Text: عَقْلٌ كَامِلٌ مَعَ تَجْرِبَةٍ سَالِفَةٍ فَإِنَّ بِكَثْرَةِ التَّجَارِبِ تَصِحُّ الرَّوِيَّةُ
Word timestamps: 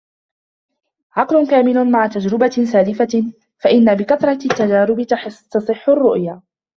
عَقْلٌ 1.15 1.47
كَامِلٌ 1.49 1.91
مَعَ 1.91 2.07
تَجْرِبَةٍ 2.07 2.65
سَالِفَةٍ 2.71 3.33
فَإِنَّ 3.59 3.95
بِكَثْرَةِ 3.95 4.39
التَّجَارِبِ 4.51 5.03
تَصِحُّ 5.51 5.89
الرَّوِيَّةُ 5.89 6.41